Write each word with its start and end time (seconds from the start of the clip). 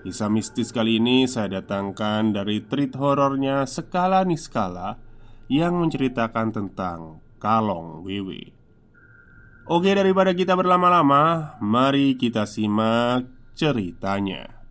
Kisah 0.00 0.32
mistis 0.32 0.72
kali 0.72 0.96
ini 0.96 1.28
saya 1.28 1.60
datangkan 1.60 2.32
dari 2.32 2.64
treat 2.64 2.96
horornya 2.96 3.68
Skala 3.68 4.24
Niskala 4.24 4.96
Yang 5.44 5.74
menceritakan 5.76 6.48
tentang 6.56 7.20
Kalong 7.36 8.00
Wewe. 8.00 8.56
Oke 9.68 9.92
daripada 9.92 10.32
kita 10.32 10.56
berlama-lama 10.56 11.56
Mari 11.60 12.16
kita 12.16 12.48
simak 12.48 13.28
ceritanya. 13.52 14.64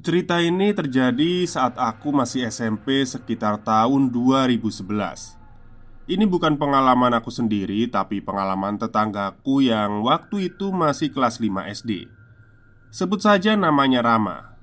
Cerita 0.00 0.40
ini 0.40 0.72
terjadi 0.72 1.44
saat 1.44 1.76
aku 1.76 2.16
masih 2.16 2.48
SMP 2.48 3.04
sekitar 3.04 3.60
tahun 3.60 4.08
2011 4.08 5.39
ini 6.10 6.26
bukan 6.26 6.58
pengalaman 6.58 7.14
aku 7.14 7.30
sendiri, 7.30 7.86
tapi 7.86 8.18
pengalaman 8.18 8.82
tetanggaku 8.82 9.62
yang 9.62 10.02
waktu 10.02 10.50
itu 10.50 10.74
masih 10.74 11.14
kelas 11.14 11.38
5 11.38 11.70
SD. 11.70 12.10
Sebut 12.90 13.22
saja 13.22 13.54
namanya 13.54 14.02
Rama. 14.02 14.58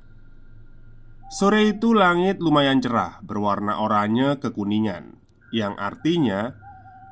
Sore 1.31 1.71
itu 1.71 1.95
langit 1.95 2.43
lumayan 2.43 2.83
cerah, 2.83 3.23
berwarna 3.23 3.79
oranye 3.79 4.35
kekuningan, 4.35 5.15
yang 5.55 5.79
artinya 5.79 6.51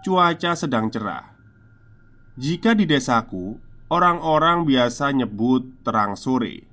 cuaca 0.03 0.52
sedang 0.59 0.91
cerah. 0.91 1.31
Jika 2.36 2.75
di 2.75 2.83
desaku, 2.83 3.56
orang-orang 3.88 4.67
biasa 4.67 5.16
nyebut 5.16 5.80
terang 5.88 6.19
sore. 6.19 6.67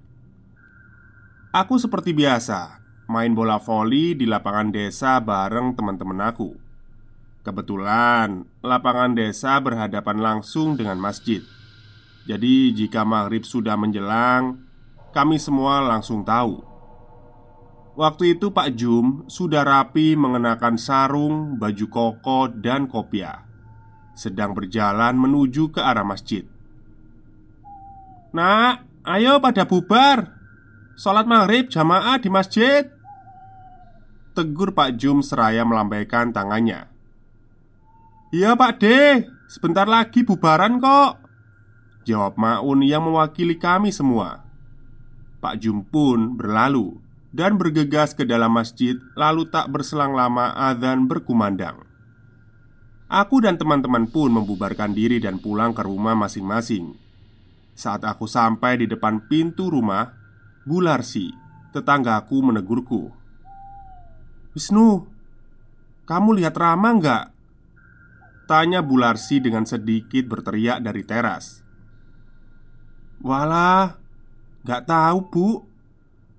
Aku 1.55 1.79
seperti 1.79 2.11
biasa 2.11 2.83
main 3.07 3.37
bola 3.37 3.63
voli 3.63 4.19
di 4.19 4.27
lapangan 4.27 4.73
desa 4.75 5.21
bareng 5.23 5.77
teman-teman 5.77 6.21
aku. 6.27 6.62
Kebetulan 7.43 8.47
lapangan 8.63 9.19
desa 9.19 9.59
berhadapan 9.59 10.23
langsung 10.23 10.79
dengan 10.79 11.03
masjid. 11.03 11.43
Jadi, 12.23 12.71
jika 12.71 13.03
maghrib 13.03 13.43
sudah 13.43 13.75
menjelang, 13.75 14.63
kami 15.11 15.43
semua 15.43 15.83
langsung 15.83 16.23
tahu. 16.23 16.63
Waktu 17.99 18.39
itu, 18.39 18.55
Pak 18.55 18.79
Jum 18.79 19.27
sudah 19.27 19.67
rapi 19.67 20.15
mengenakan 20.15 20.79
sarung, 20.79 21.59
baju 21.59 21.87
koko, 21.91 22.47
dan 22.47 22.87
kopiah, 22.87 23.43
sedang 24.15 24.55
berjalan 24.55 25.19
menuju 25.19 25.75
ke 25.75 25.83
arah 25.83 26.07
masjid. 26.07 26.47
"Nak, 28.31 28.87
ayo 29.03 29.43
pada 29.43 29.67
bubar! 29.67 30.39
Sholat 30.95 31.27
maghrib 31.27 31.69
jamaah 31.75 32.23
di 32.23 32.31
masjid!" 32.31 32.87
Tegur 34.33 34.73
Pak 34.73 34.95
Jum 34.97 35.21
seraya 35.21 35.67
melambaikan 35.67 36.33
tangannya. 36.33 36.92
Iya 38.33 38.57
Pak 38.57 38.81
D, 38.81 38.85
sebentar 39.45 39.85
lagi 39.85 40.25
bubaran 40.25 40.81
kok. 40.81 41.21
Jawab 42.09 42.41
Maun 42.41 42.81
yang 42.81 43.05
mewakili 43.05 43.61
kami 43.61 43.93
semua. 43.93 44.49
Pak 45.45 45.61
Jum 45.61 45.85
pun 45.85 46.39
berlalu 46.41 46.97
Dan 47.29 47.61
bergegas 47.61 48.15
ke 48.17 48.23
dalam 48.25 48.55
masjid 48.55 48.95
Lalu 49.19 49.53
tak 49.53 49.69
berselang 49.69 50.17
lama 50.17 50.49
azan 50.57 51.05
berkumandang. 51.05 51.85
Aku 53.13 53.45
dan 53.45 53.61
teman-teman 53.61 54.09
pun 54.09 54.33
membubarkan 54.33 54.97
diri 54.97 55.21
dan 55.21 55.37
pulang 55.37 55.77
ke 55.77 55.85
rumah 55.85 56.17
masing-masing. 56.17 56.97
Saat 57.77 58.01
aku 58.09 58.25
sampai 58.25 58.81
di 58.81 58.89
depan 58.89 59.29
pintu 59.29 59.69
rumah 59.69 60.09
Bularsi, 60.65 61.29
tetanggaku 61.77 62.41
menegurku. 62.41 63.13
Wisnu, 64.57 65.05
kamu 66.09 66.41
lihat 66.41 66.57
Rama 66.57 66.97
nggak? 66.97 67.32
Tanya 68.47 68.83
Bularsi 68.83 69.39
dengan 69.39 69.63
sedikit 69.63 70.27
berteriak 70.27 70.83
dari 70.83 71.03
teras. 71.07 71.63
Walah, 73.23 73.97
gak 74.67 74.91
tahu 74.91 75.19
bu. 75.31 75.49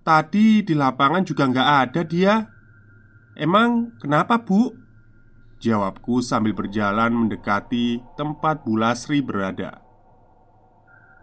Tadi 0.04 0.68
di 0.68 0.76
lapangan 0.76 1.24
juga 1.24 1.48
gak 1.48 1.70
ada 1.88 2.02
dia. 2.04 2.44
Emang 3.40 3.96
kenapa 4.04 4.44
bu? 4.44 4.76
Jawabku 5.64 6.20
sambil 6.20 6.52
berjalan 6.52 7.16
mendekati 7.16 8.04
tempat 8.20 8.68
Bulasri 8.68 9.24
berada. 9.24 9.80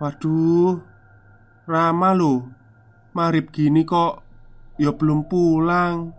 Waduh, 0.00 0.80
Rama 1.68 2.16
loh. 2.16 2.48
Marib 3.12 3.52
gini 3.52 3.84
kok. 3.84 4.24
Ya 4.80 4.96
belum 4.96 5.28
pulang. 5.28 6.16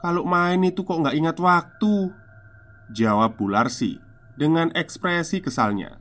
Kalau 0.00 0.24
main 0.24 0.64
itu 0.64 0.88
kok 0.88 1.04
gak 1.04 1.12
ingat 1.12 1.36
waktu 1.36 2.25
Jawab 2.92 3.34
Bularsi 3.34 3.98
dengan 4.38 4.70
ekspresi 4.76 5.42
kesalnya. 5.42 5.98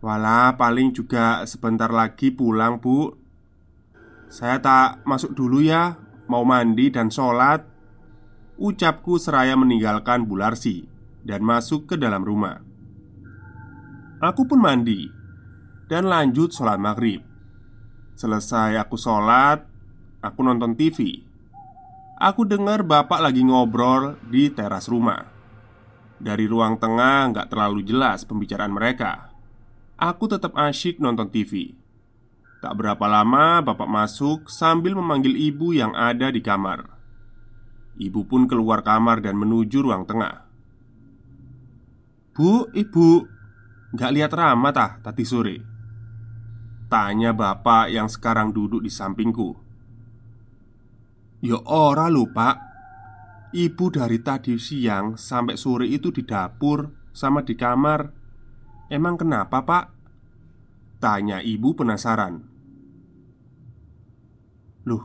Walah 0.00 0.56
paling 0.56 0.96
juga 0.96 1.44
sebentar 1.44 1.88
lagi 1.92 2.32
pulang 2.32 2.80
bu. 2.80 3.12
Saya 4.30 4.62
tak 4.62 5.02
masuk 5.02 5.34
dulu 5.34 5.58
ya 5.58 5.98
Mau 6.30 6.46
mandi 6.46 6.86
dan 6.94 7.10
sholat 7.10 7.66
Ucapku 8.54 9.18
seraya 9.18 9.58
meninggalkan 9.58 10.22
Bularsi 10.22 10.86
Dan 11.26 11.42
masuk 11.42 11.90
ke 11.90 11.94
dalam 11.98 12.22
rumah. 12.22 12.62
Aku 14.22 14.46
pun 14.46 14.62
mandi 14.62 15.10
Dan 15.90 16.06
lanjut 16.06 16.54
sholat 16.54 16.78
maghrib. 16.78 17.26
Selesai 18.14 18.78
aku 18.78 18.94
sholat 18.94 19.66
Aku 20.22 20.46
nonton 20.46 20.78
TV 20.78 21.26
Aku 22.20 22.44
dengar 22.44 22.84
bapak 22.84 23.16
lagi 23.16 23.40
ngobrol 23.40 24.20
di 24.28 24.52
teras 24.52 24.92
rumah. 24.92 25.24
Dari 26.20 26.44
ruang 26.44 26.76
tengah 26.76 27.32
nggak 27.32 27.48
terlalu 27.48 27.80
jelas 27.80 28.28
pembicaraan 28.28 28.76
mereka. 28.76 29.32
Aku 29.96 30.28
tetap 30.28 30.52
asyik 30.52 31.00
nonton 31.00 31.32
TV 31.32 31.72
Tak 32.60 32.76
berapa 32.76 33.00
lama 33.08 33.64
bapak 33.64 33.88
masuk 33.88 34.52
sambil 34.52 34.92
memanggil 34.92 35.32
ibu 35.32 35.72
yang 35.72 35.96
ada 35.96 36.28
di 36.28 36.44
kamar. 36.44 36.92
Ibu 37.96 38.28
pun 38.28 38.44
keluar 38.44 38.84
kamar 38.84 39.24
dan 39.24 39.40
menuju 39.40 39.80
ruang 39.80 40.04
tengah. 40.04 40.44
Bu, 42.36 42.68
ibu 42.76 43.24
Nggak 43.96 44.12
lihat 44.12 44.32
Rama 44.36 44.68
tah 44.76 45.00
tadi 45.00 45.24
sore? 45.24 45.56
Tanya 46.92 47.32
bapak 47.32 47.88
yang 47.88 48.12
sekarang 48.12 48.52
duduk 48.52 48.84
di 48.84 48.92
sampingku 48.92 49.69
Ya 51.40 51.56
ora 51.64 52.12
lho 52.12 52.28
pak. 52.28 52.56
Ibu 53.50 53.84
dari 53.90 54.22
tadi 54.22 54.54
siang 54.60 55.18
sampai 55.18 55.58
sore 55.58 55.88
itu 55.88 56.12
di 56.12 56.22
dapur 56.22 57.10
sama 57.10 57.42
di 57.42 57.56
kamar. 57.56 58.00
Emang 58.92 59.16
kenapa 59.16 59.64
pak? 59.64 59.84
Tanya 61.00 61.40
ibu 61.40 61.72
penasaran. 61.72 62.34
Loh, 64.84 65.04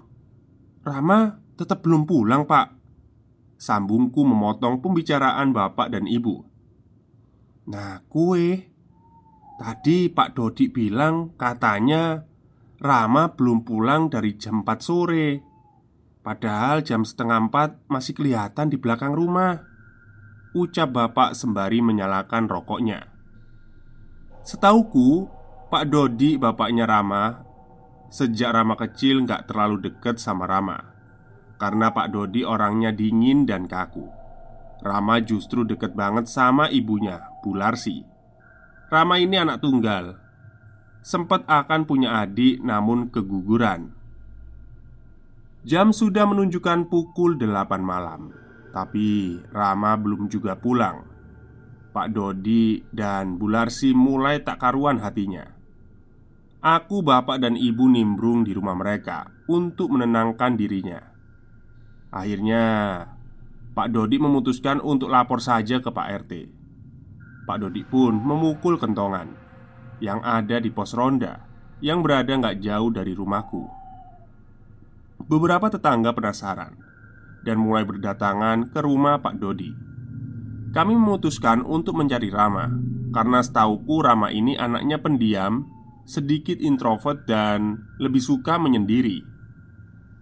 Rama 0.83 1.39
tetap 1.55 1.81
belum 1.81 2.03
pulang 2.03 2.43
pak? 2.43 2.75
Sambungku 3.55 4.27
memotong 4.27 4.83
pembicaraan 4.83 5.55
bapak 5.55 5.87
dan 5.89 6.05
ibu. 6.05 6.43
Nah 7.71 8.03
kue. 8.05 8.75
Tadi 9.55 10.11
Pak 10.11 10.35
Dodi 10.35 10.67
bilang 10.67 11.31
katanya 11.39 12.19
Rama 12.83 13.31
belum 13.31 13.63
pulang 13.63 14.11
dari 14.11 14.35
jam 14.35 14.67
4 14.67 14.83
sore 14.83 15.54
Padahal 16.25 16.81
jam 16.81 17.05
setengah 17.05 17.37
empat 17.37 17.85
masih 17.85 18.17
kelihatan 18.17 18.73
di 18.73 18.81
belakang 18.81 19.13
rumah 19.13 19.61
Ucap 20.57 20.89
bapak 20.89 21.37
sembari 21.37 21.85
menyalakan 21.85 22.49
rokoknya. 22.49 23.05
Setauku, 24.41 25.29
Pak 25.69 25.85
Dodi 25.85 26.41
bapaknya 26.41 26.89
Rama 26.89 27.45
Sejak 28.09 28.57
Rama 28.57 28.73
kecil 28.73 29.21
nggak 29.21 29.53
terlalu 29.53 29.85
deket 29.85 30.17
sama 30.17 30.49
Rama 30.49 30.81
Karena 31.61 31.93
Pak 31.93 32.09
Dodi 32.09 32.41
orangnya 32.41 32.89
dingin 32.89 33.45
dan 33.45 33.69
kaku. 33.69 34.09
Rama 34.81 35.21
justru 35.21 35.61
deket 35.61 35.93
banget 35.93 36.25
sama 36.25 36.73
ibunya, 36.73 37.21
Bularsi. 37.45 38.01
Rama 38.89 39.21
ini 39.21 39.37
anak 39.37 39.61
tunggal 39.61 40.17
Sempat 41.05 41.45
akan 41.45 41.85
punya 41.85 42.25
adik 42.25 42.65
namun 42.65 43.13
keguguran 43.13 43.94
Jam 45.65 45.89
sudah 45.89 46.29
menunjukkan 46.29 46.93
pukul 46.93 47.41
8 47.41 47.81
malam 47.81 48.29
Tapi 48.69 49.41
Rama 49.49 49.97
belum 49.97 50.29
juga 50.29 50.53
pulang 50.53 51.09
Pak 51.89 52.13
Dodi 52.13 52.85
dan 52.93 53.41
Bularsi 53.41 53.97
mulai 53.97 54.45
tak 54.45 54.61
karuan 54.61 55.01
hatinya 55.01 55.55
Aku, 56.65 57.05
bapak, 57.05 57.41
dan 57.41 57.53
ibu 57.57 57.85
nimbrung 57.85 58.41
di 58.41 58.49
rumah 58.49 58.73
mereka 58.73 59.29
untuk 59.45 59.93
menenangkan 59.93 60.57
dirinya. 60.57 60.97
Akhirnya, 62.09 62.65
Pak 63.77 63.93
Dodi 63.93 64.17
memutuskan 64.17 64.81
untuk 64.81 65.13
lapor 65.13 65.45
saja 65.45 65.77
ke 65.77 65.93
Pak 65.93 66.25
RT. 66.25 66.33
Pak 67.45 67.57
Dodi 67.61 67.85
pun 67.85 68.17
memukul 68.17 68.81
kentongan 68.81 69.29
yang 70.01 70.25
ada 70.25 70.57
di 70.57 70.73
pos 70.73 70.97
ronda 70.97 71.45
yang 71.85 72.01
berada 72.01 72.33
nggak 72.33 72.65
jauh 72.65 72.89
dari 72.89 73.13
rumahku. 73.13 73.84
Beberapa 75.25 75.73
tetangga 75.73 76.13
penasaran 76.13 76.77
dan 77.41 77.57
mulai 77.57 77.81
berdatangan 77.81 78.69
ke 78.69 78.79
rumah 78.81 79.17
Pak 79.21 79.41
Dodi. 79.41 79.73
Kami 80.69 80.93
memutuskan 80.93 81.65
untuk 81.65 81.97
mencari 81.97 82.29
Rama 82.29 82.69
karena 83.09 83.39
setauku 83.41 84.05
Rama 84.05 84.29
ini 84.29 84.53
anaknya 84.59 84.99
pendiam, 85.01 85.65
sedikit 86.03 86.61
introvert 86.61 87.23
dan 87.25 87.79
lebih 87.97 88.19
suka 88.19 88.59
menyendiri. 88.59 89.23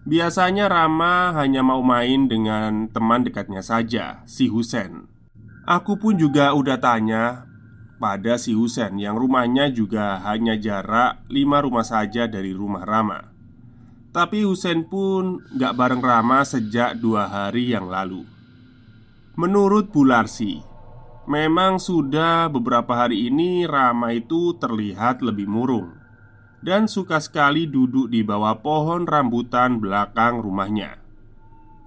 Biasanya 0.08 0.72
Rama 0.72 1.36
hanya 1.36 1.66
mau 1.66 1.84
main 1.84 2.32
dengan 2.32 2.88
teman 2.88 3.28
dekatnya 3.28 3.66
saja, 3.66 4.22
si 4.24 4.48
Husen. 4.48 5.10
Aku 5.68 6.00
pun 6.00 6.16
juga 6.20 6.56
udah 6.56 6.80
tanya 6.80 7.48
pada 7.98 8.36
si 8.36 8.52
Husen 8.52 9.00
yang 9.00 9.16
rumahnya 9.16 9.72
juga 9.72 10.20
hanya 10.28 10.60
jarak 10.60 11.24
lima 11.32 11.64
rumah 11.64 11.88
saja 11.88 12.28
dari 12.28 12.52
rumah 12.52 12.84
Rama. 12.88 13.33
Tapi 14.14 14.46
Husen 14.46 14.86
pun 14.86 15.42
gak 15.58 15.74
bareng 15.74 15.98
Rama 15.98 16.46
sejak 16.46 17.02
dua 17.02 17.26
hari 17.26 17.74
yang 17.74 17.90
lalu. 17.90 18.22
Menurut 19.34 19.90
Bularsi, 19.90 20.62
memang 21.26 21.82
sudah 21.82 22.46
beberapa 22.46 22.94
hari 22.94 23.34
ini 23.34 23.66
Rama 23.66 24.14
itu 24.14 24.54
terlihat 24.62 25.26
lebih 25.26 25.50
murung 25.50 25.98
dan 26.62 26.86
suka 26.86 27.18
sekali 27.18 27.66
duduk 27.66 28.14
di 28.14 28.22
bawah 28.22 28.62
pohon 28.62 29.10
rambutan 29.10 29.82
belakang 29.82 30.46
rumahnya. 30.46 31.02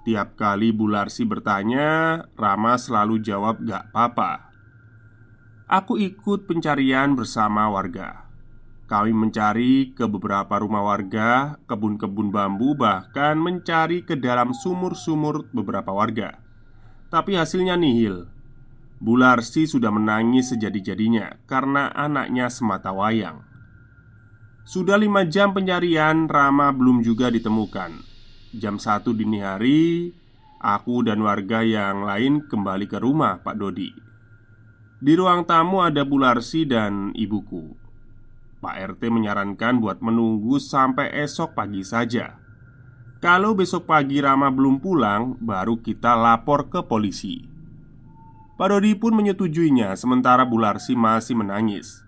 Tiap 0.02 0.34
kali 0.34 0.74
Bularsi 0.74 1.22
bertanya, 1.22 2.22
Rama 2.34 2.74
selalu 2.74 3.22
jawab 3.22 3.62
gak 3.62 3.94
apa-apa. 3.94 4.50
Aku 5.70 5.94
ikut 5.98 6.46
pencarian 6.50 7.14
bersama 7.14 7.70
warga. 7.70 8.25
Kami 8.86 9.10
mencari 9.10 9.90
ke 9.98 10.06
beberapa 10.06 10.62
rumah 10.62 10.86
warga, 10.86 11.58
kebun-kebun 11.66 12.30
bambu, 12.30 12.78
bahkan 12.78 13.34
mencari 13.34 14.06
ke 14.06 14.14
dalam 14.14 14.54
sumur-sumur 14.54 15.50
beberapa 15.50 15.90
warga. 15.90 16.38
Tapi 17.10 17.34
hasilnya 17.34 17.74
nihil. 17.74 18.30
Bularsi 19.02 19.66
sudah 19.66 19.90
menangis 19.90 20.54
sejadi-jadinya 20.54 21.34
karena 21.50 21.90
anaknya 21.98 22.46
semata 22.46 22.94
wayang. 22.94 23.42
Sudah 24.62 24.94
lima 24.94 25.26
jam 25.26 25.50
pencarian, 25.50 26.30
Rama 26.30 26.70
belum 26.70 27.02
juga 27.02 27.26
ditemukan. 27.34 27.90
Jam 28.54 28.78
satu 28.78 29.10
dini 29.10 29.42
hari, 29.42 30.14
aku 30.62 31.02
dan 31.02 31.26
warga 31.26 31.66
yang 31.66 32.06
lain 32.06 32.46
kembali 32.46 32.86
ke 32.86 33.02
rumah 33.02 33.42
Pak 33.42 33.56
Dodi. 33.58 33.90
Di 35.02 35.12
ruang 35.18 35.42
tamu 35.42 35.82
ada 35.82 36.06
Bularsi 36.06 36.64
dan 36.64 37.10
ibuku. 37.18 37.85
Pak 38.56 38.96
RT 38.96 39.12
menyarankan 39.12 39.78
buat 39.78 40.00
menunggu 40.00 40.56
sampai 40.56 41.12
esok 41.12 41.52
pagi 41.52 41.84
saja. 41.84 42.40
Kalau 43.20 43.56
besok 43.56 43.88
pagi 43.88 44.20
Rama 44.20 44.52
belum 44.52 44.80
pulang, 44.80 45.36
baru 45.40 45.80
kita 45.80 46.16
lapor 46.16 46.68
ke 46.68 46.84
polisi. 46.84 47.40
Pak 48.56 48.68
Dodi 48.72 48.96
pun 48.96 49.12
menyetujuinya, 49.12 49.92
sementara 49.96 50.48
Bularsi 50.48 50.96
masih 50.96 51.36
menangis. 51.36 52.00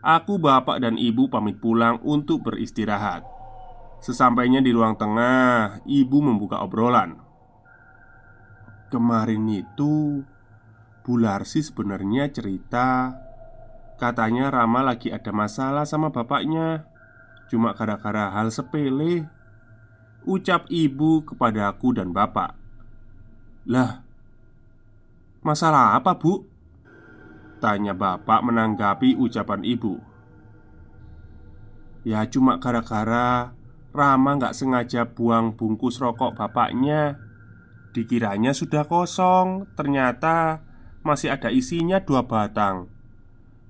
Aku, 0.00 0.38
bapak, 0.38 0.78
dan 0.78 0.94
ibu 0.94 1.26
pamit 1.26 1.58
pulang 1.58 1.98
untuk 2.06 2.46
beristirahat. 2.46 3.26
Sesampainya 3.98 4.62
di 4.62 4.70
ruang 4.70 4.94
tengah, 4.94 5.82
ibu 5.84 6.18
membuka 6.22 6.62
obrolan. 6.62 7.18
Kemarin 8.90 9.44
itu 9.50 10.22
Bularsi 11.06 11.62
sebenarnya 11.62 12.30
cerita 12.30 13.14
Katanya 14.00 14.48
Rama 14.48 14.80
lagi 14.80 15.12
ada 15.12 15.28
masalah 15.28 15.84
sama 15.84 16.08
bapaknya. 16.08 16.88
Cuma 17.52 17.76
gara-gara 17.76 18.32
hal 18.32 18.48
sepele 18.48 19.28
Ucap 20.24 20.64
ibu 20.72 21.20
kepada 21.20 21.68
aku 21.68 21.92
dan 21.92 22.08
bapak. 22.08 22.56
Lah 23.68 24.00
Masalah 25.44 26.00
apa 26.00 26.16
bu? 26.16 26.48
Tanya 27.60 27.92
bapak 27.92 28.40
menanggapi 28.40 29.20
ucapan 29.20 29.68
ibu. 29.68 30.00
Ya 32.00 32.24
cuma 32.24 32.56
gara-gara 32.56 33.52
Rama 33.92 34.40
nggak 34.40 34.56
sengaja 34.56 35.12
buang 35.12 35.52
bungkus 35.52 36.00
rokok 36.00 36.40
bapaknya. 36.40 37.20
Dikiranya 37.92 38.56
sudah 38.56 38.88
kosong 38.88 39.68
Ternyata 39.76 40.64
masih 41.04 41.36
ada 41.36 41.52
isinya 41.52 42.00
dua 42.00 42.24
batang 42.24 42.99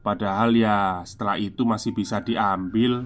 Padahal 0.00 0.56
ya 0.56 1.04
setelah 1.04 1.36
itu 1.36 1.68
masih 1.68 1.92
bisa 1.92 2.24
diambil. 2.24 3.04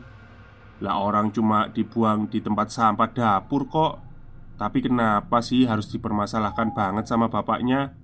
Lah 0.79 0.99
orang 1.03 1.35
cuma 1.35 1.71
dibuang 1.71 2.31
di 2.31 2.39
tempat 2.39 2.71
sampah 2.71 3.11
dapur 3.11 3.67
kok. 3.67 3.99
Tapi 4.55 4.87
kenapa 4.87 5.43
sih 5.43 5.67
harus 5.67 5.91
dipermasalahkan 5.91 6.71
banget 6.71 7.11
sama 7.11 7.27
bapaknya? 7.27 7.99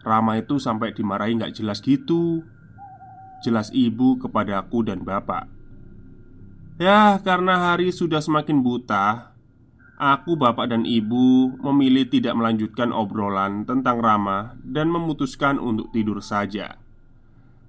Rama 0.00 0.40
itu 0.40 0.56
sampai 0.56 0.96
dimarahi 0.96 1.36
nggak 1.36 1.54
jelas 1.60 1.84
gitu. 1.84 2.44
Jelas 3.44 3.68
ibu 3.76 4.16
kepada 4.16 4.64
aku 4.64 4.84
dan 4.84 5.04
bapak. 5.04 5.48
Ya 6.80 7.20
karena 7.20 7.72
hari 7.72 7.92
sudah 7.92 8.24
semakin 8.24 8.64
buta 8.64 9.34
Aku, 9.94 10.34
bapak, 10.34 10.74
dan 10.74 10.82
ibu 10.82 11.54
memilih 11.62 12.10
tidak 12.10 12.34
melanjutkan 12.34 12.90
obrolan 12.90 13.62
tentang 13.62 14.02
Rama 14.02 14.58
dan 14.66 14.90
memutuskan 14.90 15.62
untuk 15.62 15.94
tidur 15.94 16.18
saja. 16.18 16.83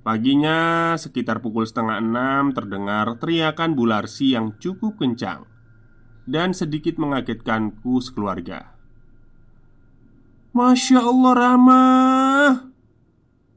Paginya, 0.05 0.93
sekitar 0.93 1.41
pukul 1.41 1.65
setengah 1.65 1.97
enam, 1.97 2.53
terdengar 2.53 3.17
teriakan 3.17 3.74
Bularsi 3.74 4.38
yang 4.38 4.53
cukup 4.62 5.01
kencang 5.01 5.50
dan 6.29 6.53
sedikit 6.53 7.01
mengagetkanku 7.01 7.97
sekeluarga. 8.05 8.77
"Masya 10.53 11.01
Allah, 11.01 11.33
Rama!" 11.33 11.83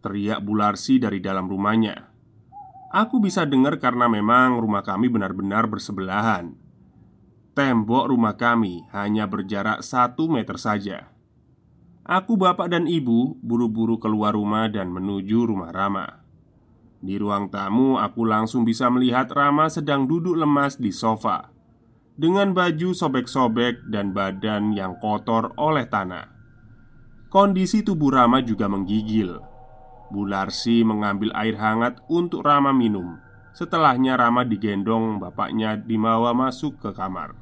teriak 0.00 0.40
Bularsi 0.40 0.97
dari 0.97 1.21
dalam 1.21 1.52
rumahnya. 1.52 2.09
Aku 2.97 3.21
bisa 3.21 3.45
dengar 3.45 3.76
karena 3.76 4.09
memang 4.09 4.57
rumah 4.57 4.81
kami 4.81 5.12
benar-benar 5.12 5.69
bersebelahan 5.69 6.57
Tembok 7.59 8.14
rumah 8.14 8.38
kami 8.38 8.87
hanya 8.95 9.26
berjarak 9.26 9.83
satu 9.83 10.31
meter 10.31 10.55
saja. 10.62 11.11
Aku, 12.07 12.38
bapak, 12.38 12.71
dan 12.71 12.87
ibu 12.87 13.35
buru-buru 13.43 13.99
keluar 13.99 14.38
rumah 14.38 14.71
dan 14.71 14.95
menuju 14.95 15.43
rumah 15.43 15.75
Rama. 15.75 16.23
Di 16.99 17.14
ruang 17.14 17.47
tamu, 17.47 17.95
aku 17.95 18.26
langsung 18.26 18.67
bisa 18.67 18.90
melihat 18.90 19.31
Rama 19.31 19.71
sedang 19.71 20.11
duduk 20.11 20.35
lemas 20.35 20.78
di 20.83 20.90
sofa 20.90 21.55
dengan 22.19 22.50
baju 22.50 22.90
sobek-sobek 22.90 23.87
dan 23.87 24.11
badan 24.11 24.75
yang 24.75 24.99
kotor 24.99 25.55
oleh 25.55 25.87
tanah. 25.87 26.26
Kondisi 27.31 27.87
tubuh 27.87 28.11
Rama 28.11 28.43
juga 28.43 28.67
menggigil. 28.67 29.38
Bularsi 30.11 30.83
mengambil 30.83 31.31
air 31.38 31.55
hangat 31.55 32.02
untuk 32.11 32.43
Rama 32.43 32.75
minum. 32.75 33.23
Setelahnya 33.55 34.19
Rama 34.19 34.43
digendong 34.43 35.23
bapaknya 35.23 35.78
dibawa 35.78 36.35
masuk 36.35 36.83
ke 36.83 36.90
kamar. 36.90 37.38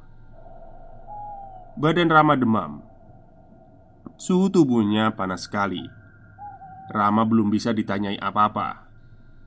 Badan 1.77 2.09
Rama 2.09 2.33
demam 2.33 2.81
Suhu 4.17 4.49
tubuhnya 4.49 5.13
panas 5.13 5.45
sekali 5.45 5.85
Rama 6.89 7.21
belum 7.21 7.53
bisa 7.53 7.69
ditanyai 7.69 8.17
apa-apa 8.17 8.86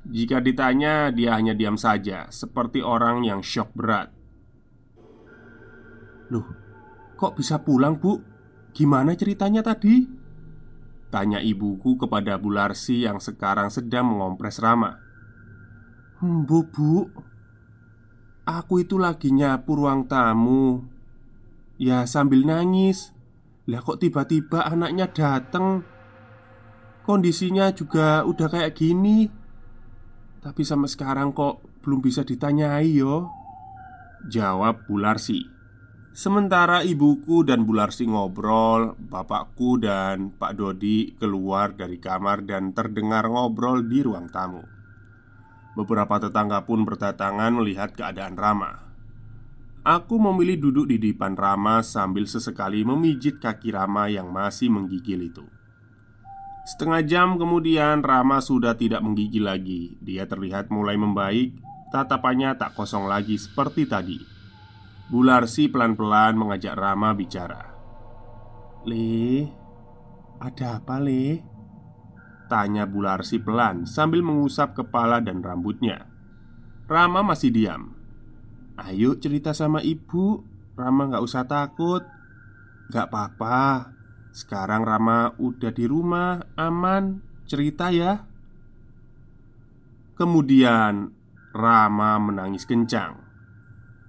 Jika 0.09 0.41
ditanya, 0.41 1.13
dia 1.13 1.37
hanya 1.37 1.53
diam 1.53 1.77
saja 1.77 2.25
Seperti 2.33 2.81
orang 2.81 3.21
yang 3.21 3.45
shock 3.45 3.77
berat. 3.77 4.09
Loh, 6.33 6.47
kok 7.21 7.37
bisa 7.37 7.61
pulang 7.61 8.01
bu? 8.01 8.23
Gimana 8.71 9.19
ceritanya 9.19 9.61
tadi? 9.67 10.07
Tanya 11.11 11.43
ibuku 11.43 11.99
kepada 11.99 12.39
Bu 12.39 12.55
Larsi 12.55 13.03
yang 13.03 13.19
sekarang 13.19 13.67
sedang 13.67 14.15
mengompres 14.15 14.63
Rama. 14.63 14.95
Hmm, 16.23 16.47
Bu, 16.47 16.71
bu. 16.71 17.11
Aku 18.47 18.79
itu 18.79 18.95
lagi 18.95 19.35
nyapu 19.35 19.75
ruang 19.75 20.07
tamu. 20.07 20.87
Ya 21.83 22.07
sambil 22.07 22.47
nangis. 22.47 23.11
Lah 23.67 23.83
kok 23.83 23.99
tiba-tiba 23.99 24.63
anaknya 24.71 25.11
dateng? 25.11 25.83
Kondisinya 27.03 27.75
juga 27.75 28.23
udah 28.23 28.47
kayak 28.47 28.79
gini 28.79 29.40
Tapi 30.41 30.65
sampai 30.65 30.89
sekarang 30.89 31.37
kok 31.37 31.61
belum 31.85 32.01
bisa 32.01 32.25
ditanyai 32.25 32.97
yo 32.97 33.29
Jawab 34.29 34.89
Bularsi 34.89 35.45
Sementara 36.17 36.81
ibuku 36.81 37.45
dan 37.45 37.69
Bularsi 37.69 38.09
ngobrol 38.09 38.97
Bapakku 38.97 39.77
dan 39.77 40.33
Pak 40.33 40.57
Dodi 40.57 41.13
keluar 41.21 41.77
dari 41.77 42.01
kamar 42.01 42.49
dan 42.49 42.73
terdengar 42.73 43.29
ngobrol 43.29 43.85
di 43.85 44.01
ruang 44.01 44.33
tamu 44.33 44.81
Beberapa 45.71 46.19
tetangga 46.19 46.67
pun 46.67 46.83
berdatangan 46.83 47.55
melihat 47.55 47.95
keadaan 47.95 48.35
Rama. 48.35 48.91
Aku 49.87 50.19
memilih 50.19 50.61
duduk 50.61 50.91
di 50.91 50.99
depan 50.99 51.39
Rama 51.39 51.81
sambil 51.87 52.27
sesekali 52.27 52.83
memijit 52.83 53.39
kaki 53.39 53.71
Rama 53.73 54.11
yang 54.11 54.29
masih 54.35 54.69
menggigil 54.69 55.31
itu. 55.31 55.47
Setengah 56.71 57.03
jam 57.03 57.35
kemudian 57.35 57.99
Rama 57.99 58.39
sudah 58.39 58.79
tidak 58.79 59.03
menggigil 59.03 59.43
lagi. 59.43 59.99
Dia 59.99 60.31
terlihat 60.31 60.71
mulai 60.71 60.95
membaik. 60.95 61.59
Tatapannya 61.91 62.55
tak 62.55 62.79
kosong 62.79 63.11
lagi 63.11 63.35
seperti 63.35 63.91
tadi. 63.91 64.15
Bularsi 65.11 65.67
pelan-pelan 65.67 66.39
mengajak 66.39 66.79
Rama 66.79 67.11
bicara. 67.19 67.75
Le, 68.87 69.51
ada 70.39 70.79
apa 70.79 71.03
Le? 71.03 71.43
Tanya 72.47 72.87
Bularsi 72.87 73.43
pelan 73.43 73.83
sambil 73.83 74.23
mengusap 74.23 74.79
kepala 74.79 75.19
dan 75.19 75.43
rambutnya. 75.43 76.07
Rama 76.87 77.27
masih 77.27 77.51
diam. 77.51 77.99
Ayo 78.79 79.19
cerita 79.19 79.51
sama 79.51 79.83
ibu. 79.83 80.47
Rama 80.79 81.19
gak 81.19 81.25
usah 81.27 81.51
takut. 81.51 82.07
Gak 82.95 83.11
apa-apa 83.11 83.99
sekarang 84.31 84.87
Rama 84.87 85.35
udah 85.43 85.75
di 85.75 85.91
rumah, 85.91 86.39
aman, 86.55 87.19
cerita 87.51 87.91
ya. 87.91 88.23
Kemudian 90.15 91.11
Rama 91.51 92.23
menangis 92.23 92.63
kencang. 92.63 93.19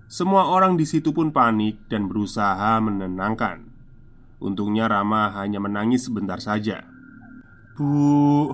Semua 0.05 0.45
orang 0.53 0.77
di 0.77 0.85
situ 0.85 1.09
pun 1.09 1.33
panik 1.33 1.89
dan 1.89 2.05
berusaha 2.05 2.77
menenangkan. 2.77 3.65
Untungnya 4.37 4.85
Rama 4.85 5.33
hanya 5.41 5.57
menangis 5.57 6.05
sebentar 6.05 6.37
saja. 6.37 6.85
Bu, 7.73 8.53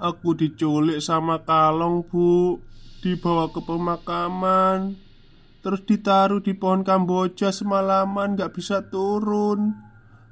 aku 0.00 0.28
diculik 0.40 1.04
sama 1.04 1.44
kalong, 1.44 2.00
Bu. 2.08 2.64
Dibawa 3.04 3.52
ke 3.52 3.60
pemakaman. 3.60 4.96
Terus 5.60 5.84
ditaruh 5.84 6.40
di 6.40 6.56
pohon 6.56 6.80
kamboja 6.80 7.52
semalaman 7.52 8.38
gak 8.38 8.56
bisa 8.56 8.88
turun 8.88 9.87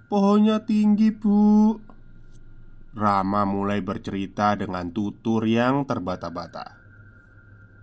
Pohonnya 0.07 0.63
tinggi, 0.63 1.11
Bu. 1.11 1.75
Rama 2.95 3.43
mulai 3.43 3.83
bercerita 3.83 4.55
dengan 4.55 4.95
tutur 4.95 5.43
yang 5.43 5.83
terbata-bata. 5.83 6.79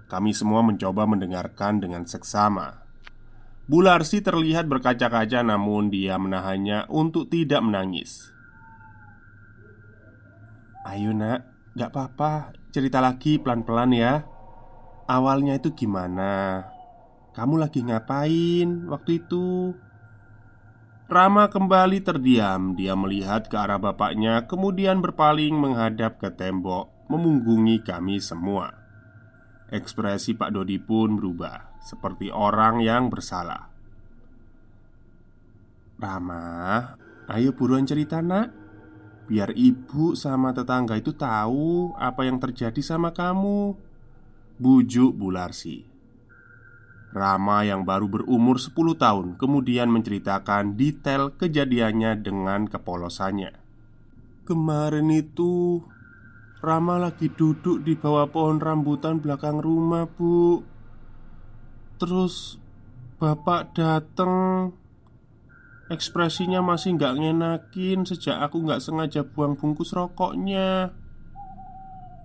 Kami 0.08 0.32
semua 0.32 0.64
mencoba 0.64 1.04
mendengarkan 1.04 1.84
dengan 1.84 2.08
seksama. 2.08 2.80
Bularsi 3.68 4.24
terlihat 4.24 4.72
berkaca-kaca, 4.72 5.44
namun 5.44 5.92
dia 5.92 6.16
menahannya 6.16 6.88
untuk 6.88 7.28
tidak 7.28 7.60
menangis. 7.60 8.32
Ayo, 10.88 11.12
Nak, 11.12 11.76
gak 11.76 11.92
apa-apa. 11.92 12.56
Cerita 12.72 13.04
lagi 13.04 13.36
pelan-pelan 13.36 13.92
ya. 13.92 14.24
Awalnya 15.12 15.60
itu 15.60 15.76
gimana? 15.76 16.64
Kamu 17.36 17.60
lagi 17.60 17.84
ngapain 17.84 18.88
waktu 18.88 19.20
itu? 19.20 19.76
Rama 21.14 21.46
kembali 21.46 22.02
terdiam. 22.02 22.74
Dia 22.74 22.98
melihat 22.98 23.46
ke 23.46 23.54
arah 23.54 23.78
bapaknya, 23.78 24.50
kemudian 24.50 24.98
berpaling 24.98 25.54
menghadap 25.54 26.18
ke 26.18 26.34
tembok, 26.34 26.90
memunggungi 27.06 27.86
kami 27.86 28.18
semua. 28.18 28.74
Ekspresi 29.70 30.34
Pak 30.34 30.50
Dodi 30.58 30.82
pun 30.82 31.14
berubah, 31.14 31.78
seperti 31.86 32.34
orang 32.34 32.82
yang 32.82 33.14
bersalah. 33.14 33.70
Rama, 36.02 36.98
ayo 37.30 37.54
buruan 37.54 37.86
cerita, 37.86 38.18
Nak. 38.18 38.50
Biar 39.30 39.54
ibu 39.54 40.18
sama 40.18 40.50
tetangga 40.50 40.98
itu 40.98 41.14
tahu 41.14 41.94
apa 41.94 42.26
yang 42.26 42.42
terjadi 42.42 42.82
sama 42.82 43.14
kamu. 43.14 43.78
Bujuk 44.58 45.14
Bularsi. 45.14 45.93
Rama 47.14 47.62
yang 47.62 47.86
baru 47.86 48.10
berumur 48.10 48.58
10 48.58 48.74
tahun 48.98 49.28
kemudian 49.38 49.88
menceritakan 49.94 50.74
detail 50.74 51.38
kejadiannya 51.38 52.26
dengan 52.26 52.66
kepolosannya. 52.66 53.54
Kemarin 54.50 55.14
itu 55.14 55.86
Rama 56.64 56.98
lagi 56.98 57.30
duduk 57.30 57.86
di 57.86 57.94
bawah 57.94 58.26
pohon 58.34 58.58
rambutan 58.58 59.22
belakang 59.22 59.62
rumah 59.62 60.10
bu. 60.10 60.64
Terus 62.02 62.64
Bapak 63.24 63.72
dateng. 63.72 64.76
Ekspresinya 65.88 66.60
masih 66.60 67.00
nggak 67.00 67.24
ngenakin 67.24 68.04
sejak 68.04 68.36
aku 68.36 68.68
nggak 68.68 68.84
sengaja 68.84 69.24
buang 69.24 69.56
bungkus 69.56 69.96
rokoknya. 69.96 70.92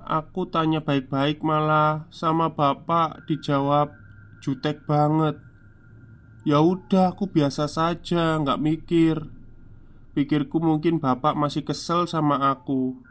Aku 0.02 0.50
tanya 0.50 0.83
baik-baik 0.83 1.47
malah 1.47 2.11
sama 2.11 2.50
bapak 2.50 3.30
dijawab 3.30 3.95
jutek 4.40 4.85
banget. 4.88 5.38
Ya 6.47 6.62
udah, 6.64 7.12
aku 7.12 7.28
biasa 7.28 7.68
saja, 7.68 8.38
nggak 8.40 8.62
mikir. 8.62 9.16
Pikirku 10.16 10.59
mungkin 10.59 10.99
bapak 10.99 11.37
masih 11.37 11.62
kesel 11.62 12.09
sama 12.09 12.40
aku. 12.50 13.09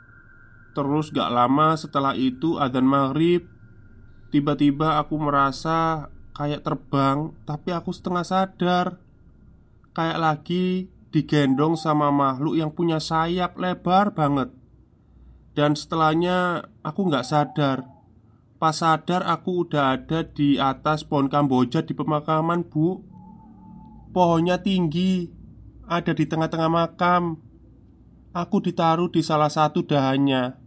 Terus 0.77 1.09
gak 1.09 1.33
lama 1.33 1.73
setelah 1.73 2.13
itu 2.13 2.61
adzan 2.61 2.85
maghrib 2.85 3.49
Tiba-tiba 4.29 5.01
aku 5.01 5.17
merasa 5.17 6.05
kayak 6.37 6.61
terbang 6.61 7.33
Tapi 7.49 7.73
aku 7.73 7.89
setengah 7.89 8.21
sadar 8.21 9.01
Kayak 9.97 10.21
lagi 10.21 10.85
digendong 11.09 11.73
sama 11.81 12.13
makhluk 12.13 12.61
yang 12.61 12.69
punya 12.69 13.01
sayap 13.01 13.57
lebar 13.57 14.13
banget 14.13 14.53
Dan 15.57 15.73
setelahnya 15.73 16.69
aku 16.85 17.09
gak 17.09 17.25
sadar 17.25 17.96
Pas 18.57 18.73
sadar 18.73 19.21
aku 19.21 19.69
udah 19.69 19.93
ada 19.93 20.25
di 20.25 20.57
atas 20.57 21.05
pohon 21.05 21.29
kamboja 21.29 21.85
di 21.85 21.93
pemakaman 21.93 22.65
bu. 22.65 23.05
Pohonnya 24.09 24.57
tinggi 24.57 25.29
Ada 25.87 26.11
di 26.11 26.27
tengah-tengah 26.27 26.67
makam. 26.67 27.39
Aku 28.35 28.59
ditaruh 28.59 29.07
di 29.07 29.23
salah 29.23 29.47
satu 29.47 29.87
dahannya. 29.87 30.57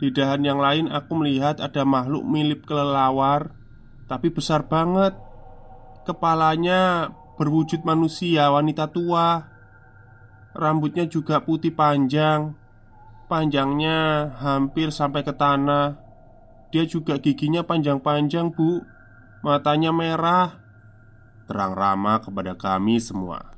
Di 0.00 0.08
dahan 0.08 0.40
yang 0.40 0.62
lain 0.62 0.88
aku 0.88 1.12
melihat 1.20 1.60
ada 1.60 1.84
makhluk 1.84 2.24
mirip 2.24 2.64
kelelawar 2.64 3.52
Tapi 4.08 4.32
besar 4.32 4.64
banget. 4.64 5.12
Kepalanya 6.08 7.12
berwujud 7.36 7.84
manusia 7.84 8.48
wanita 8.48 8.88
tua. 8.88 9.44
Rambutnya 10.56 11.04
juga 11.04 11.42
putih 11.44 11.74
panjang. 11.74 12.54
Panjangnya 13.28 14.30
hampir 14.40 14.88
sampai 14.88 15.20
ke 15.20 15.36
tanah 15.36 16.09
dia 16.70 16.86
juga 16.86 17.18
giginya 17.18 17.66
panjang-panjang, 17.66 18.54
Bu. 18.54 18.82
Matanya 19.42 19.90
merah. 19.90 20.62
Terang 21.50 21.74
Rama 21.74 22.22
kepada 22.22 22.54
kami 22.54 23.02
semua. 23.02 23.50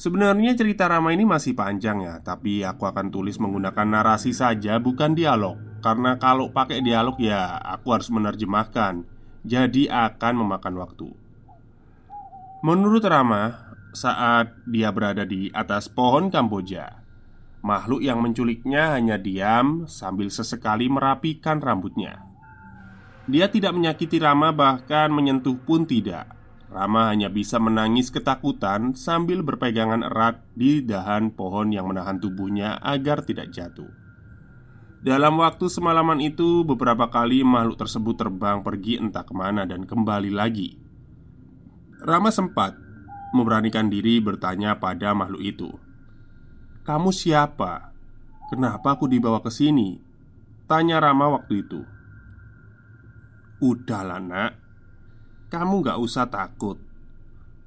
Sebenarnya 0.00 0.56
cerita 0.56 0.88
Rama 0.88 1.12
ini 1.12 1.28
masih 1.28 1.52
panjang 1.52 2.00
ya, 2.00 2.20
tapi 2.24 2.64
aku 2.64 2.88
akan 2.88 3.12
tulis 3.12 3.36
menggunakan 3.36 3.84
narasi 3.84 4.32
saja, 4.32 4.80
bukan 4.80 5.12
dialog. 5.12 5.60
Karena 5.80 6.16
kalau 6.16 6.52
pakai 6.52 6.80
dialog 6.84 7.16
ya, 7.20 7.56
aku 7.60 7.96
harus 7.96 8.08
menerjemahkan. 8.08 9.04
Jadi 9.44 9.88
akan 9.88 10.34
memakan 10.44 10.74
waktu. 10.80 11.08
Menurut 12.60 13.04
Rama, 13.08 13.72
saat 13.96 14.52
dia 14.68 14.92
berada 14.92 15.24
di 15.24 15.48
atas 15.52 15.88
pohon 15.88 16.28
Kamboja, 16.28 16.99
Makhluk 17.60 18.00
yang 18.00 18.24
menculiknya 18.24 18.96
hanya 18.96 19.20
diam 19.20 19.84
sambil 19.84 20.32
sesekali 20.32 20.88
merapikan 20.88 21.60
rambutnya. 21.60 22.24
Dia 23.28 23.52
tidak 23.52 23.76
menyakiti 23.76 24.16
Rama, 24.16 24.50
bahkan 24.50 25.12
menyentuh 25.12 25.60
pun 25.60 25.84
tidak. 25.84 26.32
Rama 26.70 27.10
hanya 27.10 27.28
bisa 27.28 27.58
menangis 27.58 28.08
ketakutan 28.08 28.94
sambil 28.94 29.42
berpegangan 29.42 30.06
erat 30.06 30.40
di 30.54 30.80
dahan 30.80 31.34
pohon 31.34 31.74
yang 31.74 31.90
menahan 31.90 32.22
tubuhnya 32.22 32.78
agar 32.78 33.26
tidak 33.26 33.50
jatuh. 33.50 33.90
Dalam 35.00 35.40
waktu 35.40 35.66
semalaman 35.66 36.22
itu, 36.22 36.62
beberapa 36.62 37.08
kali 37.10 37.42
makhluk 37.42 37.80
tersebut 37.80 38.20
terbang 38.20 38.62
pergi 38.62 39.00
entah 39.00 39.24
ke 39.26 39.34
mana 39.34 39.66
dan 39.66 39.88
kembali 39.88 40.30
lagi. 40.30 40.76
Rama 42.00 42.30
sempat 42.32 42.76
memberanikan 43.34 43.90
diri 43.90 44.22
bertanya 44.22 44.78
pada 44.78 45.10
makhluk 45.16 45.42
itu, 45.42 45.68
kamu 46.86 47.10
siapa? 47.12 47.92
Kenapa 48.48 48.98
aku 48.98 49.06
dibawa 49.06 49.38
ke 49.44 49.52
sini? 49.52 50.00
Tanya 50.66 50.98
Rama 50.98 51.38
waktu 51.38 51.62
itu. 51.62 51.80
Udahlah 53.60 54.18
nak. 54.18 54.52
Kamu 55.50 55.82
gak 55.82 55.98
usah 56.00 56.26
takut. 56.30 56.78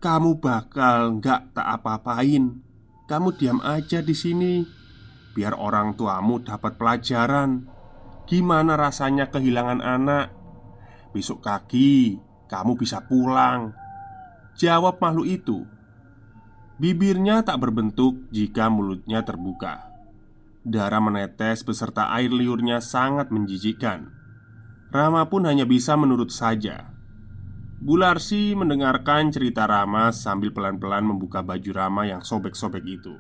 Kamu 0.04 0.40
bakal 0.40 1.22
gak 1.24 1.56
tak 1.56 1.68
apa-apain. 1.80 2.60
Kamu 3.08 3.36
diam 3.36 3.60
aja 3.62 4.00
di 4.00 4.16
sini 4.16 4.64
Biar 5.34 5.58
orang 5.58 5.98
tuamu 5.98 6.46
dapat 6.46 6.78
pelajaran. 6.78 7.66
Gimana 8.30 8.78
rasanya 8.78 9.34
kehilangan 9.34 9.82
anak? 9.82 10.30
Besok 11.10 11.42
kaki 11.42 12.22
kamu 12.46 12.78
bisa 12.78 13.02
pulang. 13.10 13.74
Jawab 14.54 15.02
makhluk 15.02 15.26
itu 15.26 15.66
Bibirnya 16.84 17.48
tak 17.48 17.64
berbentuk 17.64 18.28
jika 18.28 18.68
mulutnya 18.68 19.24
terbuka. 19.24 19.88
Darah 20.68 21.00
menetes 21.00 21.64
beserta 21.64 22.12
air 22.12 22.28
liurnya 22.28 22.84
sangat 22.84 23.32
menjijikkan. 23.32 24.12
Rama 24.92 25.32
pun 25.32 25.48
hanya 25.48 25.64
bisa 25.64 25.96
menurut 25.96 26.36
saja. 26.36 26.92
Bularsi 27.80 28.52
mendengarkan 28.52 29.32
cerita 29.32 29.64
Rama 29.64 30.12
sambil 30.12 30.52
pelan-pelan 30.52 31.08
membuka 31.08 31.40
baju 31.40 31.72
Rama 31.72 32.04
yang 32.04 32.20
sobek-sobek 32.20 32.84
itu. 32.84 33.16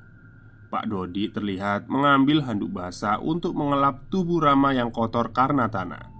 Pak 0.68 0.84
Dodi 0.92 1.32
terlihat 1.32 1.88
mengambil 1.88 2.44
handuk 2.44 2.76
basah 2.76 3.16
untuk 3.24 3.56
mengelap 3.56 4.12
tubuh 4.12 4.44
Rama 4.44 4.76
yang 4.76 4.92
kotor 4.92 5.32
karena 5.32 5.72
tanah. 5.72 6.13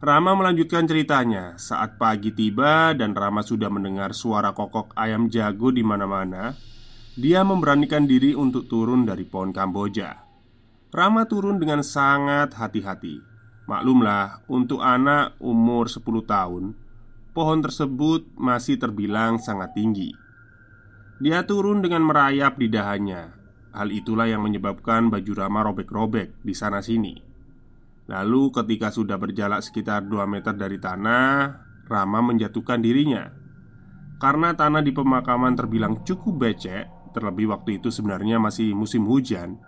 Rama 0.00 0.32
melanjutkan 0.32 0.88
ceritanya 0.88 1.60
saat 1.60 2.00
pagi 2.00 2.32
tiba 2.32 2.96
dan 2.96 3.12
Rama 3.12 3.44
sudah 3.44 3.68
mendengar 3.68 4.16
suara 4.16 4.56
kokok 4.56 4.96
ayam 4.96 5.28
jago 5.28 5.68
di 5.68 5.84
mana-mana. 5.84 6.56
Dia 7.20 7.44
memberanikan 7.44 8.08
diri 8.08 8.32
untuk 8.32 8.64
turun 8.64 9.04
dari 9.04 9.28
pohon 9.28 9.52
Kamboja. 9.52 10.24
Rama 10.90 11.28
turun 11.28 11.60
dengan 11.60 11.84
sangat 11.84 12.56
hati-hati 12.56 13.30
Maklumlah, 13.70 14.50
untuk 14.50 14.82
anak 14.82 15.38
umur 15.38 15.86
10 15.86 16.02
tahun, 16.26 16.74
pohon 17.30 17.62
tersebut 17.62 18.26
masih 18.34 18.82
terbilang 18.82 19.38
sangat 19.38 19.78
tinggi. 19.78 20.10
Dia 21.22 21.46
turun 21.46 21.78
dengan 21.78 22.02
merayap 22.02 22.58
di 22.58 22.66
dahannya. 22.66 23.30
Hal 23.70 23.94
itulah 23.94 24.26
yang 24.26 24.42
menyebabkan 24.42 25.06
baju 25.06 25.32
Rama 25.38 25.62
robek-robek 25.70 26.42
di 26.42 26.50
sana-sini. 26.50 27.29
Lalu, 28.10 28.50
ketika 28.50 28.90
sudah 28.90 29.14
berjalan 29.22 29.62
sekitar 29.62 30.02
2 30.02 30.26
meter 30.26 30.50
dari 30.58 30.82
tanah, 30.82 31.62
Rama 31.86 32.20
menjatuhkan 32.26 32.82
dirinya. 32.82 33.30
Karena 34.18 34.50
tanah 34.50 34.82
di 34.82 34.90
pemakaman 34.90 35.54
terbilang 35.54 36.02
cukup 36.02 36.42
becek, 36.42 37.14
terlebih 37.14 37.54
waktu 37.54 37.78
itu 37.78 37.94
sebenarnya 37.94 38.42
masih 38.42 38.74
musim 38.74 39.06
hujan. 39.06 39.62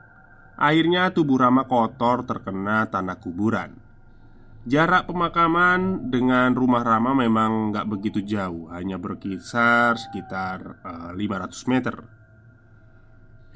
Akhirnya 0.58 1.14
tubuh 1.14 1.38
Rama 1.38 1.70
kotor 1.70 2.26
terkena 2.26 2.90
tanah 2.90 3.22
kuburan. 3.22 3.78
Jarak 4.62 5.10
pemakaman 5.10 6.10
dengan 6.10 6.54
rumah 6.54 6.86
Rama 6.86 7.18
memang 7.18 7.74
nggak 7.74 7.82
begitu 7.90 8.22
jauh 8.22 8.70
Hanya 8.70 8.94
berkisar 8.94 9.98
sekitar 9.98 10.78
uh, 10.86 11.10
eh, 11.10 11.50
500 11.50 11.66
meter 11.66 11.96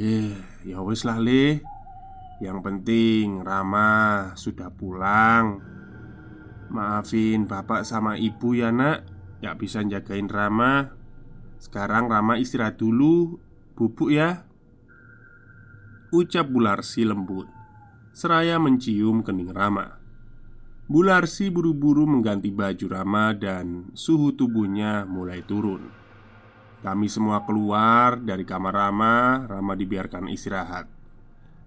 Eh, 0.02 0.34
ya 0.66 0.82
wes 0.82 1.06
lah 1.06 1.22
le 1.22 1.62
Yang 2.36 2.58
penting 2.60 3.40
Rama 3.40 4.32
sudah 4.36 4.68
pulang. 4.68 5.60
Maafin 6.68 7.48
bapak 7.48 7.86
sama 7.86 8.20
ibu 8.20 8.52
ya 8.52 8.68
nak. 8.68 9.08
Gak 9.40 9.56
bisa 9.60 9.80
jagain 9.84 10.28
Rama. 10.28 10.92
Sekarang 11.56 12.12
Rama 12.12 12.36
istirahat 12.36 12.76
dulu 12.76 13.40
Bubuk 13.76 14.08
ya. 14.08 14.48
Ucap 16.12 16.48
Bularsi 16.48 17.04
lembut. 17.04 17.48
Seraya 18.16 18.56
mencium 18.56 19.20
kening 19.20 19.52
Rama. 19.52 20.00
Bularsi 20.88 21.52
buru-buru 21.52 22.08
mengganti 22.08 22.48
baju 22.54 22.86
Rama 22.88 23.36
dan 23.36 23.92
suhu 23.92 24.32
tubuhnya 24.32 25.04
mulai 25.04 25.44
turun. 25.44 25.92
Kami 26.80 27.10
semua 27.10 27.42
keluar 27.44 28.16
dari 28.16 28.46
kamar 28.46 28.72
Rama. 28.72 29.44
Rama 29.44 29.74
dibiarkan 29.76 30.30
istirahat, 30.30 30.86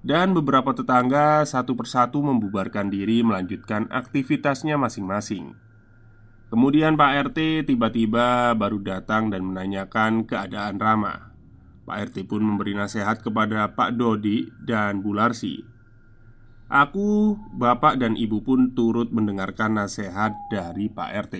dan 0.01 0.31
beberapa 0.31 0.71
tetangga 0.71 1.43
satu 1.43 1.75
persatu 1.75 2.23
membubarkan 2.23 2.88
diri 2.88 3.23
melanjutkan 3.23 3.88
aktivitasnya 3.91 4.79
masing-masing. 4.79 5.55
Kemudian 6.49 6.97
Pak 6.97 7.31
RT 7.31 7.69
tiba-tiba 7.69 8.57
baru 8.57 8.81
datang 8.81 9.29
dan 9.29 9.45
menanyakan 9.45 10.25
keadaan 10.25 10.81
Rama. 10.81 11.35
Pak 11.85 12.09
RT 12.09 12.25
pun 12.25 12.41
memberi 12.41 12.73
nasihat 12.73 13.21
kepada 13.21 13.73
Pak 13.77 13.97
Dodi 13.97 14.49
dan 14.62 15.05
Bularsi 15.05 15.79
Aku, 16.69 17.33
bapak, 17.57 17.97
dan 17.97 18.13
ibu 18.13 18.45
pun 18.45 18.77
turut 18.77 19.09
mendengarkan 19.09 19.81
nasihat 19.81 20.38
dari 20.53 20.85
Pak 20.85 21.09
RT. 21.25 21.35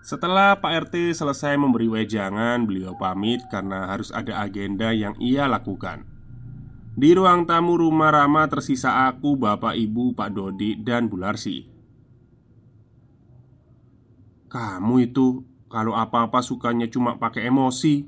Setelah 0.00 0.56
Pak 0.56 0.88
RT 0.88 1.12
selesai 1.12 1.60
memberi 1.60 1.92
wejangan, 1.92 2.64
beliau 2.64 2.96
pamit 2.96 3.44
karena 3.52 3.92
harus 3.92 4.08
ada 4.08 4.40
agenda 4.40 4.96
yang 4.96 5.12
ia 5.20 5.44
lakukan. 5.44 6.08
Di 6.94 7.10
ruang 7.14 7.46
tamu 7.46 7.78
rumah 7.78 8.10
Rama 8.10 8.46
tersisa 8.50 9.06
aku, 9.06 9.38
bapak, 9.38 9.78
ibu, 9.78 10.12
Pak 10.14 10.30
Dodi, 10.34 10.74
dan 10.78 11.06
Bularsi. 11.06 11.66
Kamu 14.50 14.94
itu 14.98 15.46
kalau 15.70 15.94
apa-apa 15.94 16.42
sukanya 16.42 16.90
cuma 16.90 17.16
pakai 17.16 17.46
emosi. 17.46 18.02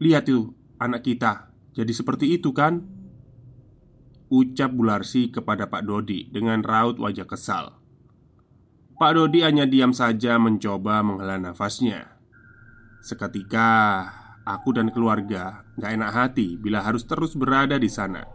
Lihat 0.00 0.30
tuh 0.30 0.54
anak 0.78 1.02
kita 1.04 1.50
jadi 1.74 1.92
seperti 1.94 2.34
itu 2.34 2.50
kan? 2.50 2.82
Ucap 4.30 4.70
Bularsi 4.70 5.30
kepada 5.30 5.66
Pak 5.66 5.82
Dodi 5.86 6.30
dengan 6.30 6.62
raut 6.62 7.02
wajah 7.02 7.26
kesal 7.26 7.74
Pak 8.94 9.12
Dodi 9.18 9.42
hanya 9.42 9.66
diam 9.66 9.90
saja 9.90 10.38
mencoba 10.38 11.02
menghela 11.02 11.34
nafasnya 11.34 12.14
Seketika 13.02 14.06
aku 14.56 14.74
dan 14.74 14.90
keluarga 14.90 15.62
gak 15.78 15.92
enak 15.94 16.10
hati 16.10 16.58
bila 16.58 16.82
harus 16.82 17.06
terus 17.06 17.36
berada 17.36 17.76
di 17.78 17.90
sana 17.90 18.26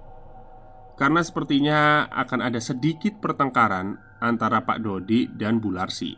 Karena 0.95 1.19
sepertinya 1.19 2.07
akan 2.07 2.39
ada 2.39 2.63
sedikit 2.63 3.19
pertengkaran 3.19 3.99
antara 4.23 4.63
Pak 4.63 4.79
Dodi 4.79 5.27
dan 5.27 5.59
Bularsi 5.59 6.15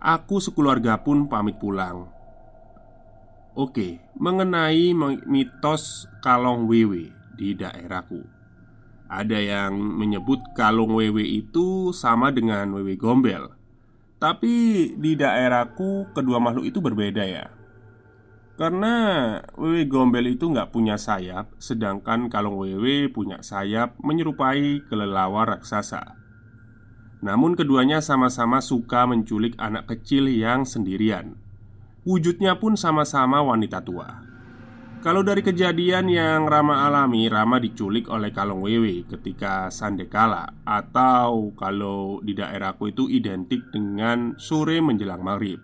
Aku 0.00 0.40
sekeluarga 0.40 1.04
pun 1.04 1.28
pamit 1.28 1.60
pulang 1.60 2.08
Oke, 3.58 4.00
mengenai 4.16 4.94
mitos 5.26 6.06
Kalong 6.22 6.70
Wewe 6.70 7.18
di 7.38 7.54
daerahku. 7.54 8.26
Ada 9.08 9.38
yang 9.38 9.78
menyebut 9.78 10.52
kalung 10.52 10.98
wewe 10.98 11.24
itu 11.24 11.96
sama 11.96 12.28
dengan 12.28 12.68
wewe 12.76 12.98
gombel, 12.98 13.56
tapi 14.20 14.92
di 14.98 15.16
daerahku 15.16 16.12
kedua 16.12 16.42
makhluk 16.42 16.68
itu 16.68 16.82
berbeda 16.82 17.24
ya. 17.24 17.57
Karena 18.58 18.94
wewe 19.54 19.86
gombel 19.86 20.34
itu 20.34 20.50
nggak 20.50 20.74
punya 20.74 20.98
sayap, 20.98 21.54
sedangkan 21.62 22.26
kalung 22.26 22.58
wewe 22.58 23.06
punya 23.06 23.38
sayap 23.38 23.94
menyerupai 24.02 24.82
kelelawar 24.90 25.54
raksasa. 25.54 26.18
Namun 27.22 27.54
keduanya 27.54 28.02
sama-sama 28.02 28.58
suka 28.58 29.06
menculik 29.06 29.54
anak 29.62 29.86
kecil 29.86 30.26
yang 30.26 30.66
sendirian. 30.66 31.38
Wujudnya 32.02 32.58
pun 32.58 32.74
sama-sama 32.74 33.46
wanita 33.46 33.78
tua. 33.78 34.26
Kalau 35.06 35.22
dari 35.22 35.46
kejadian 35.46 36.10
yang 36.10 36.50
Rama 36.50 36.82
alami, 36.82 37.30
Rama 37.30 37.62
diculik 37.62 38.10
oleh 38.10 38.34
Kalong 38.34 38.66
Wewe 38.66 39.06
ketika 39.06 39.70
Sandekala 39.70 40.66
Atau 40.66 41.54
kalau 41.54 42.18
di 42.18 42.34
daerahku 42.34 42.90
itu 42.90 43.06
identik 43.06 43.70
dengan 43.70 44.34
sore 44.42 44.82
menjelang 44.82 45.22
maghrib 45.22 45.62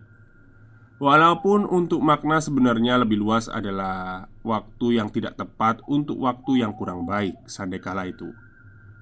Walaupun 1.04 1.68
untuk 1.68 2.00
makna 2.00 2.40
sebenarnya 2.40 2.96
lebih 2.96 3.20
luas 3.20 3.52
adalah 3.52 4.24
waktu 4.40 4.96
yang 4.96 5.12
tidak 5.12 5.36
tepat 5.36 5.84
untuk 5.84 6.16
waktu 6.16 6.64
yang 6.64 6.72
kurang 6.72 7.04
baik 7.04 7.36
Sandekala 7.44 8.08
itu. 8.08 8.32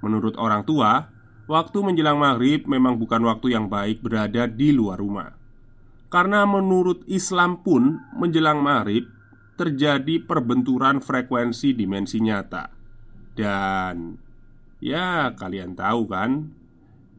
Menurut 0.03 0.35
orang 0.35 0.67
tua, 0.67 1.07
waktu 1.47 1.79
menjelang 1.79 2.19
maghrib 2.19 2.67
memang 2.67 2.99
bukan 2.99 3.23
waktu 3.23 3.55
yang 3.55 3.71
baik 3.71 4.03
berada 4.03 4.51
di 4.51 4.75
luar 4.75 4.99
rumah. 4.99 5.31
Karena 6.11 6.43
menurut 6.43 7.07
Islam 7.07 7.63
pun 7.63 8.03
menjelang 8.19 8.59
maghrib 8.59 9.07
terjadi 9.55 10.27
perbenturan 10.27 10.99
frekuensi 10.99 11.71
dimensi 11.71 12.19
nyata. 12.19 12.67
Dan 13.31 14.19
Ya 14.83 15.31
kalian 15.39 15.79
tahu 15.79 16.11
kan 16.11 16.51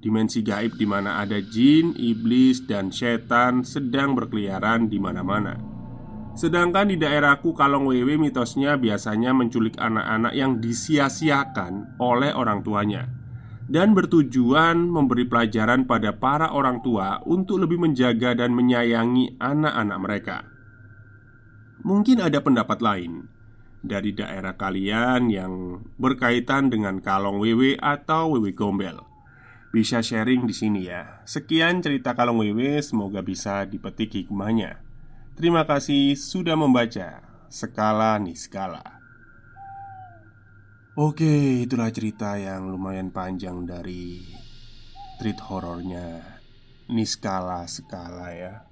Dimensi 0.04 0.44
gaib 0.44 0.76
di 0.76 0.84
mana 0.84 1.24
ada 1.24 1.40
jin, 1.40 1.96
iblis, 1.96 2.68
dan 2.68 2.92
setan 2.92 3.64
sedang 3.64 4.12
berkeliaran 4.20 4.92
di 4.92 5.00
mana-mana. 5.00 5.56
Sedangkan 6.36 6.92
di 6.92 7.00
daerahku 7.00 7.56
Kalong 7.56 7.88
Wewe 7.88 8.20
mitosnya 8.20 8.76
biasanya 8.76 9.32
menculik 9.32 9.80
anak-anak 9.80 10.36
yang 10.36 10.60
disia-siakan 10.60 11.96
oleh 12.04 12.36
orang 12.36 12.60
tuanya. 12.68 13.08
Dan 13.64 13.96
bertujuan 13.96 14.92
memberi 14.92 15.24
pelajaran 15.24 15.88
pada 15.88 16.20
para 16.20 16.52
orang 16.52 16.84
tua 16.84 17.24
untuk 17.24 17.64
lebih 17.64 17.80
menjaga 17.80 18.36
dan 18.36 18.52
menyayangi 18.52 19.40
anak-anak 19.40 20.00
mereka. 20.04 20.38
Mungkin 21.88 22.20
ada 22.20 22.44
pendapat 22.44 22.84
lain 22.84 23.32
dari 23.80 24.12
daerah 24.12 24.60
kalian 24.60 25.32
yang 25.32 25.80
berkaitan 25.96 26.68
dengan 26.68 27.00
kalong 27.00 27.40
wewe 27.40 27.80
atau 27.80 28.36
wewe 28.36 28.52
gombel. 28.52 29.13
Bisa 29.74 30.06
sharing 30.06 30.46
di 30.46 30.54
sini 30.54 30.86
ya. 30.86 31.26
Sekian 31.26 31.82
cerita 31.82 32.14
kalong 32.14 32.46
wewe, 32.46 32.78
semoga 32.86 33.26
bisa 33.26 33.66
dipetik 33.66 34.14
hikmahnya. 34.14 34.86
Terima 35.34 35.66
kasih 35.66 36.14
sudah 36.14 36.54
membaca. 36.54 37.26
Skala 37.50 38.22
nih 38.22 38.38
skala. 38.38 39.02
Oke, 40.94 41.66
itulah 41.66 41.90
cerita 41.90 42.38
yang 42.38 42.70
lumayan 42.70 43.10
panjang 43.10 43.66
dari 43.66 44.22
treat 45.18 45.42
horornya 45.42 46.22
Niskala 46.94 47.66
Skala 47.66 48.30
ya. 48.30 48.70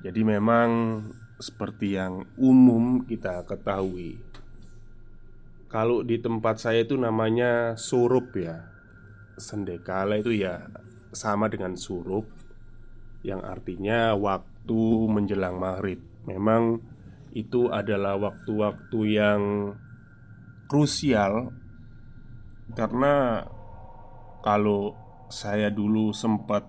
Jadi 0.00 0.24
memang 0.24 1.04
seperti 1.36 2.00
yang 2.00 2.24
umum 2.40 3.04
kita 3.04 3.44
ketahui 3.44 4.16
Kalau 5.68 6.00
di 6.00 6.16
tempat 6.18 6.56
saya 6.56 6.88
itu 6.88 6.96
namanya 6.96 7.76
surup 7.76 8.32
ya 8.32 8.77
sendekala 9.38 10.20
itu 10.20 10.34
ya 10.34 10.68
sama 11.14 11.48
dengan 11.48 11.78
surup 11.78 12.28
yang 13.24 13.42
artinya 13.42 14.14
waktu 14.14 14.82
menjelang 15.08 15.58
maghrib. 15.58 15.98
Memang 16.28 16.82
itu 17.32 17.72
adalah 17.72 18.18
waktu-waktu 18.20 19.00
yang 19.08 19.42
krusial 20.68 21.54
karena 22.76 23.46
kalau 24.44 24.92
saya 25.32 25.72
dulu 25.72 26.12
sempat 26.12 26.64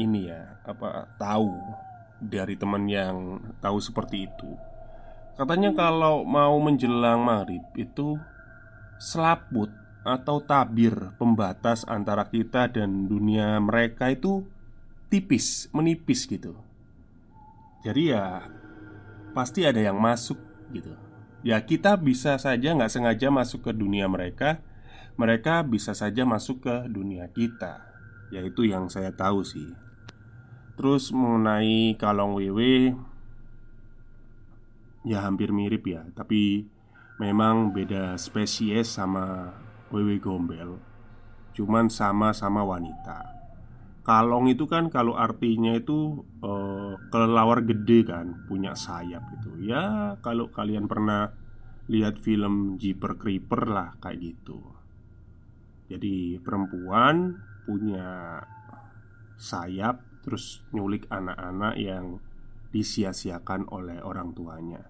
ini 0.00 0.28
ya 0.28 0.60
apa 0.64 1.12
tahu 1.20 1.52
dari 2.22 2.56
teman 2.56 2.88
yang 2.88 3.40
tahu 3.60 3.76
seperti 3.76 4.24
itu 4.24 4.50
katanya 5.36 5.76
kalau 5.76 6.24
mau 6.24 6.56
menjelang 6.60 7.20
maghrib 7.20 7.60
itu 7.76 8.16
selaput 8.96 9.68
atau 10.02 10.42
tabir 10.42 11.14
pembatas 11.14 11.86
antara 11.86 12.26
kita 12.26 12.66
dan 12.70 13.06
dunia 13.06 13.58
mereka 13.62 14.10
itu 14.10 14.42
tipis 15.06 15.70
menipis 15.70 16.26
gitu. 16.26 16.58
Jadi 17.86 18.14
ya 18.14 18.46
pasti 19.34 19.66
ada 19.66 19.78
yang 19.78 19.98
masuk 19.98 20.38
gitu. 20.74 20.94
Ya 21.42 21.58
kita 21.62 21.98
bisa 21.98 22.38
saja 22.38 22.74
nggak 22.74 22.90
sengaja 22.90 23.28
masuk 23.34 23.66
ke 23.66 23.72
dunia 23.74 24.06
mereka 24.06 24.62
Mereka 25.12 25.66
bisa 25.68 25.92
saja 25.92 26.24
masuk 26.24 26.64
ke 26.64 26.74
dunia 26.88 27.28
kita. 27.28 27.84
Yaitu 28.32 28.64
yang 28.64 28.88
saya 28.88 29.12
tahu 29.12 29.44
sih. 29.44 29.68
Terus 30.78 31.12
mengenai 31.12 32.00
kalong 32.00 32.32
wewe 32.40 32.96
Ya 35.04 35.20
hampir 35.20 35.52
mirip 35.52 35.84
ya 35.84 36.08
Tapi 36.16 36.64
memang 37.20 37.76
beda 37.76 38.16
spesies 38.16 38.96
sama 38.96 39.52
wewe 39.92 40.18
gombel. 40.18 40.80
Cuman 41.52 41.92
sama-sama 41.92 42.64
wanita. 42.64 43.28
Kalong 44.02 44.50
itu 44.50 44.66
kan 44.66 44.90
kalau 44.90 45.14
artinya 45.14 45.78
itu 45.78 46.26
uh, 46.42 46.98
kelelawar 47.14 47.62
gede 47.62 48.02
kan 48.02 48.34
Punya 48.50 48.74
sayap 48.74 49.22
gitu. 49.38 49.62
Ya 49.62 50.16
kalau 50.24 50.50
kalian 50.50 50.90
pernah 50.90 51.30
lihat 51.86 52.18
film 52.18 52.80
Jeeper 52.82 53.14
Creeper 53.14 53.68
lah 53.70 53.94
kayak 54.02 54.18
gitu. 54.18 54.58
Jadi 55.86 56.40
perempuan 56.42 57.36
punya 57.68 58.42
sayap 59.38 60.12
Terus 60.22 60.62
nyulik 60.70 61.10
anak-anak 61.10 61.74
yang 61.76 62.22
disia-siakan 62.70 63.68
oleh 63.68 64.00
orang 64.00 64.32
tuanya 64.32 64.86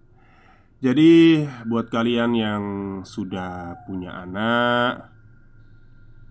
Jadi 0.82 1.38
buat 1.70 1.94
kalian 1.94 2.34
yang 2.34 2.64
sudah 3.06 3.86
punya 3.86 4.18
anak 4.26 5.14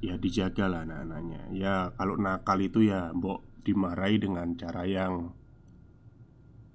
ya 0.03 0.19
dijagalah 0.19 0.83
anak-anaknya. 0.83 1.55
Ya 1.55 1.75
kalau 1.95 2.19
nakal 2.19 2.59
itu 2.59 2.83
ya 2.83 3.15
mbok 3.15 3.63
dimarahi 3.63 4.19
dengan 4.19 4.51
cara 4.59 4.83
yang 4.83 5.31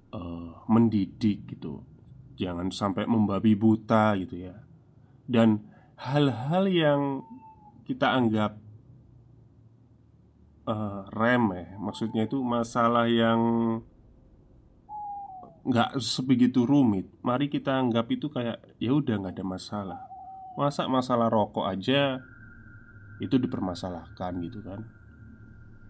uh, 0.09 0.65
mendidik 0.65 1.45
gitu. 1.53 1.85
Jangan 2.33 2.73
sampai 2.73 3.05
membabi 3.05 3.53
buta 3.53 4.17
gitu 4.25 4.41
ya. 4.41 4.57
Dan 5.29 5.69
hal-hal 6.01 6.65
yang 6.65 7.01
kita 7.85 8.09
anggap 8.09 8.57
uh, 10.65 11.05
remeh 11.13 11.77
maksudnya 11.77 12.25
itu 12.25 12.41
masalah 12.41 13.05
yang 13.05 13.39
nggak 15.67 15.99
sebegitu 15.99 16.63
rumit. 16.63 17.11
Mari 17.19 17.51
kita 17.51 17.75
anggap 17.75 18.07
itu 18.07 18.31
kayak 18.31 18.63
ya 18.79 18.95
udah 18.95 19.19
nggak 19.19 19.35
ada 19.35 19.45
masalah. 19.45 19.99
Masa 20.55 20.87
masalah 20.87 21.27
rokok 21.27 21.67
aja 21.67 22.23
itu 23.19 23.35
dipermasalahkan 23.35 24.31
gitu 24.47 24.63
kan? 24.63 24.87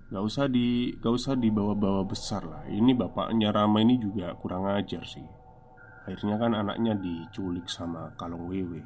Gak 0.08 0.24
usah 0.24 0.48
di 0.48 0.96
gak 0.98 1.14
usah 1.14 1.36
dibawa-bawa 1.36 2.08
besar 2.08 2.42
lah. 2.48 2.64
Ini 2.68 2.96
bapaknya 2.96 3.52
Rama 3.52 3.84
ini 3.84 4.00
juga 4.00 4.34
kurang 4.40 4.66
ajar 4.66 5.04
sih. 5.04 5.24
Akhirnya 6.08 6.40
kan 6.40 6.56
anaknya 6.56 6.96
diculik 6.96 7.68
sama 7.68 8.16
kalong 8.16 8.48
wewe. 8.48 8.82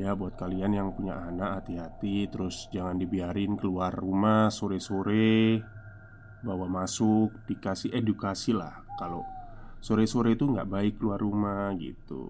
Ya 0.00 0.16
buat 0.16 0.40
kalian 0.40 0.72
yang 0.72 0.88
punya 0.96 1.20
anak 1.20 1.62
hati-hati. 1.62 2.32
Terus 2.32 2.72
jangan 2.72 2.96
dibiarin 2.96 3.60
keluar 3.60 3.92
rumah 3.92 4.48
sore-sore. 4.48 5.60
Bawa 6.40 6.66
masuk 6.66 7.44
Dikasih 7.44 7.92
edukasi 7.92 8.56
lah 8.56 8.81
Kalau 9.02 9.26
sore-sore 9.82 10.38
itu 10.38 10.46
nggak 10.46 10.70
baik 10.70 11.02
keluar 11.02 11.18
rumah 11.18 11.74
gitu 11.74 12.22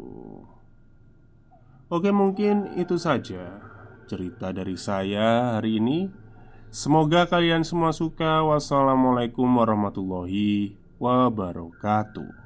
Oke 1.92 2.08
mungkin 2.08 2.72
itu 2.80 2.96
saja 2.96 3.60
cerita 4.08 4.48
dari 4.48 4.80
saya 4.80 5.60
hari 5.60 5.76
ini. 5.76 6.08
Semoga 6.72 7.28
kalian 7.28 7.68
semua 7.68 7.92
suka. 7.92 8.40
Wassalamualaikum 8.40 9.44
warahmatullahi 9.44 10.72
wabarakatuh. 10.96 12.41